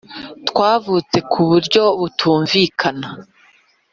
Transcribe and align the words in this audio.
Twavutse 0.47 1.17
ku 1.31 1.39
buryo 1.49 1.83
butumvikana, 1.99 3.07